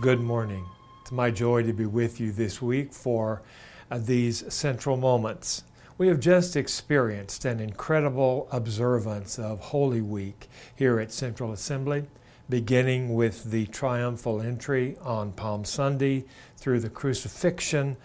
[0.00, 0.64] Good morning.
[1.02, 3.42] It's my joy to be with you this week for
[3.90, 5.62] uh, these central moments.
[5.98, 12.06] We have just experienced an incredible observance of Holy Week here at Central Assembly,
[12.48, 16.24] beginning with the triumphal entry on Palm Sunday
[16.56, 17.98] through the crucifixion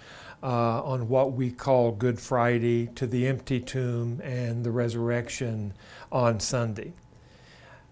[0.43, 5.73] uh, on what we call Good Friday to the empty tomb and the resurrection
[6.12, 6.91] on Sunday.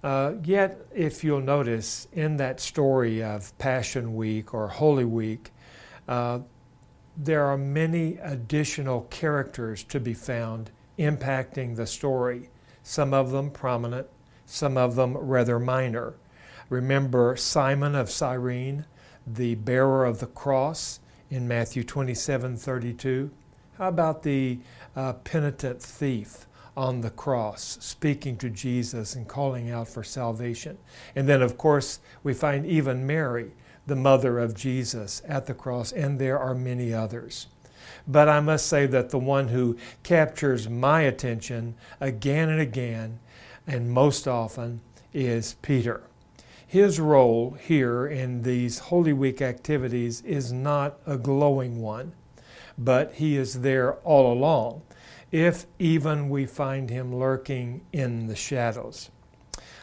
[0.04, 5.52] Uh, yet, if you'll notice in that story of Passion Week or Holy Week,
[6.10, 6.40] uh,
[7.16, 12.50] there are many additional characters to be found impacting the story,
[12.82, 14.08] some of them prominent,
[14.46, 16.16] some of them rather minor.
[16.70, 18.86] Remember Simon of Cyrene,
[19.26, 23.32] the bearer of the cross in Matthew 27 32?
[23.78, 24.60] How about the
[24.96, 26.46] uh, penitent thief
[26.76, 30.78] on the cross, speaking to Jesus and calling out for salvation?
[31.16, 33.52] And then, of course, we find even Mary
[33.86, 37.48] the mother of Jesus at the cross, and there are many others.
[38.08, 43.20] But I must say that the one who captures my attention again and again,
[43.68, 44.82] and most often,
[45.14, 46.04] is Peter.
[46.66, 52.14] His role here in these Holy Week activities is not a glowing one,
[52.78, 54.82] but he is there all along,
[55.34, 59.10] if even we find him lurking in the shadows.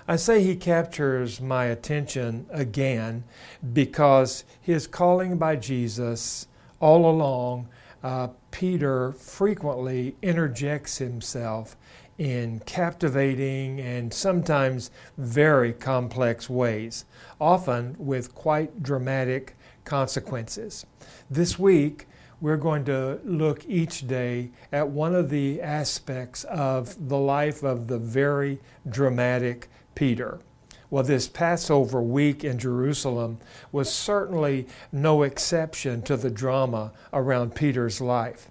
[0.06, 3.24] I say he captures my attention again
[3.72, 6.46] because his calling by Jesus
[6.78, 7.68] all along,
[8.02, 11.76] uh, Peter frequently interjects himself
[12.16, 17.04] in captivating and sometimes very complex ways,
[17.40, 20.86] often with quite dramatic consequences.
[21.28, 22.06] This week,
[22.40, 27.86] we're going to look each day at one of the aspects of the life of
[27.86, 30.40] the very dramatic Peter.
[30.88, 33.38] Well, this Passover week in Jerusalem
[33.70, 38.50] was certainly no exception to the drama around Peter's life.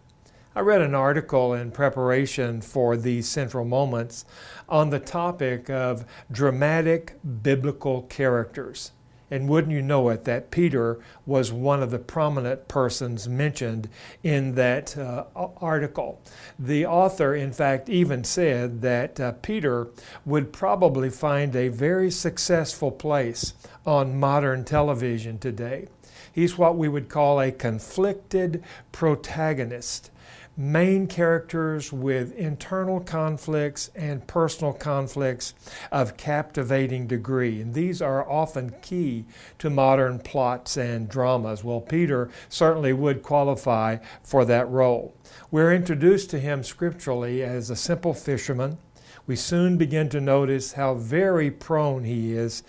[0.55, 4.25] I read an article in preparation for these central moments
[4.67, 8.91] on the topic of dramatic biblical characters.
[9.31, 13.89] And wouldn't you know it, that Peter was one of the prominent persons mentioned
[14.23, 16.21] in that uh, article.
[16.57, 19.89] The author, in fact, even said that uh, Peter
[20.25, 23.53] would probably find a very successful place
[23.85, 25.87] on modern television today.
[26.31, 30.11] He's what we would call a conflicted protagonist
[30.59, 35.53] main characters with internal conflicts and personal conflicts
[35.89, 37.61] of captivating degree.
[37.61, 39.23] And these are often key
[39.59, 41.63] to modern plots and dramas.
[41.63, 45.15] Well, Peter certainly would qualify for that role.
[45.49, 48.79] We're introduced to him scripturally as a simple fisherman.
[49.25, 52.63] We soon begin to notice how very prone he is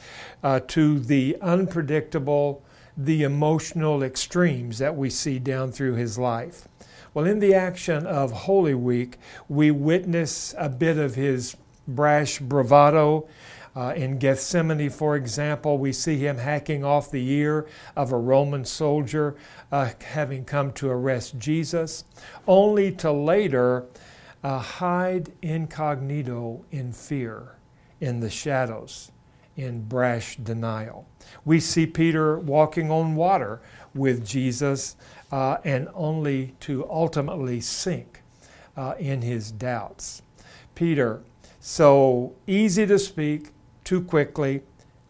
[0.45, 2.63] uh, to the unpredictable,
[2.97, 6.69] the emotional extremes that we see down through his life.
[7.13, 11.57] Well, in the action of Holy Week, we witness a bit of his
[11.89, 13.27] brash bravado.
[13.75, 17.67] Uh, in Gethsemane, for example, we see him hacking off the ear
[17.97, 19.35] of a Roman soldier
[19.73, 22.05] uh, having come to arrest Jesus,
[22.47, 23.87] only to later
[24.45, 27.57] uh, hide incognito in fear,
[28.01, 29.11] in the shadows,
[29.57, 31.09] in brash denial.
[31.45, 33.61] We see Peter walking on water
[33.95, 34.97] with Jesus
[35.31, 38.23] uh, and only to ultimately sink
[38.77, 40.23] uh, in his doubts.
[40.75, 41.23] Peter,
[41.59, 43.51] so easy to speak
[43.85, 44.63] too quickly,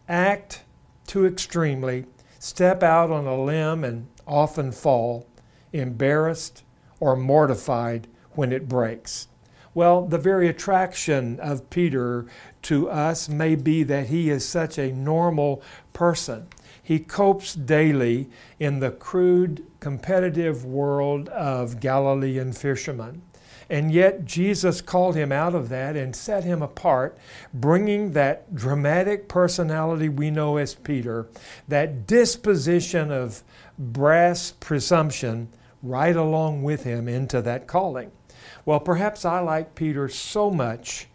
[0.09, 0.63] act
[1.07, 2.05] too extremely,
[2.39, 5.27] step out on a limb and often fall,
[5.71, 6.63] embarrassed
[6.99, 9.27] or mortified when it breaks.
[9.73, 12.25] Well, the very attraction of Peter
[12.63, 16.47] to us may be that he is such a normal person.
[16.83, 23.21] He copes daily in the crude, competitive world of Galilean fishermen.
[23.69, 27.17] And yet, Jesus called him out of that and set him apart,
[27.53, 31.29] bringing that dramatic personality we know as Peter,
[31.69, 33.43] that disposition of
[33.79, 35.47] brass presumption,
[35.81, 38.11] right along with him into that calling.
[38.65, 41.07] Well, perhaps I like Peter so much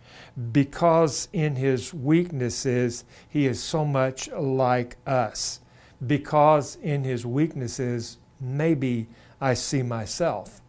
[0.53, 5.61] because in his weaknesses, he is so much like us.
[6.07, 9.09] Because in his weaknesses, maybe
[9.41, 10.61] I see myself.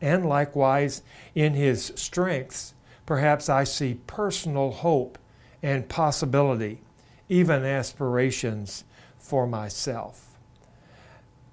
[0.00, 1.02] And likewise,
[1.34, 2.74] in his strengths,
[3.06, 5.18] perhaps I see personal hope
[5.62, 6.82] and possibility,
[7.28, 8.84] even aspirations
[9.16, 10.38] for myself.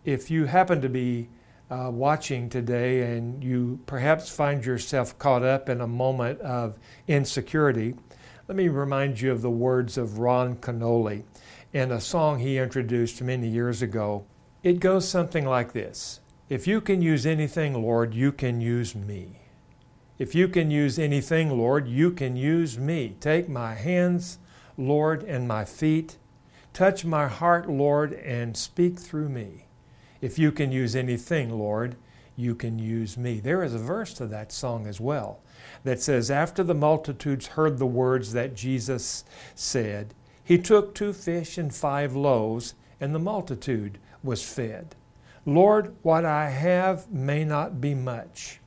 [0.03, 1.29] If you happen to be
[1.71, 6.77] uh, watching today and you perhaps find yourself caught up in a moment of
[7.07, 7.95] insecurity,
[8.49, 11.23] let me remind you of the words of Ron Kenoly
[11.71, 14.25] in a song he introduced many years ago.
[14.63, 16.19] It goes something like this
[16.49, 19.39] If you can use anything, Lord, you can use me.
[20.19, 23.15] If you can use anything, Lord, you can use me.
[23.19, 24.39] Take my hands,
[24.77, 26.17] Lord, and my feet.
[26.73, 29.67] Touch my heart, Lord, and speak through me.
[30.21, 31.95] If you can use anything, Lord,
[32.35, 33.39] you can use me.
[33.39, 35.39] There is a verse to that song as well
[35.83, 39.23] that says, After the multitudes heard the words that Jesus
[39.55, 40.13] said,
[40.43, 44.95] he took two fish and five loaves, and the multitude was fed.
[45.45, 48.59] Lord, what I have may not be much,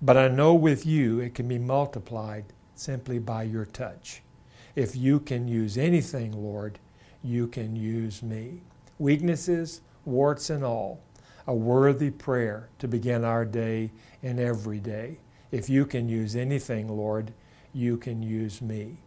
[0.00, 4.22] but I know with you it can be multiplied simply by your touch.
[4.74, 6.78] If you can use anything, Lord,
[7.22, 8.62] you can use me.
[8.98, 11.02] Weaknesses, warts, and all,
[11.46, 13.90] a worthy prayer to begin our day
[14.22, 15.18] and every day.
[15.50, 17.32] If you can use anything, Lord,
[17.72, 18.98] you can use me.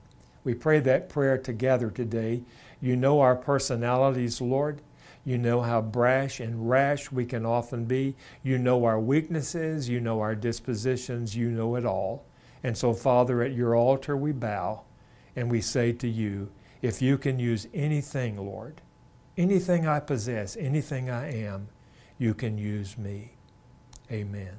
[0.44, 2.44] We pray that prayer together today.
[2.82, 4.82] You know our personalities, Lord.
[5.26, 8.16] You know how brash and rash we can often be.
[8.42, 9.90] You know our weaknesses.
[9.90, 11.36] You know our dispositions.
[11.36, 12.26] You know it all.
[12.64, 14.84] And so, Father, at your altar we bow
[15.36, 16.50] and we say to you,
[16.82, 18.82] if you can use anything, Lord,
[19.40, 21.70] anything I possess, anything I am,
[22.18, 23.32] you can use me.
[24.12, 24.58] Amen.